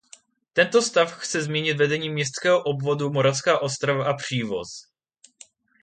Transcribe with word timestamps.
Tento 0.53 0.81
stav 0.81 1.11
chce 1.11 1.41
změnit 1.41 1.73
vedení 1.77 2.09
městského 2.09 2.61
obvodu 2.63 3.09
Moravská 3.09 3.61
Ostrava 3.61 4.05
a 4.05 4.13
Přívoz. 4.13 4.87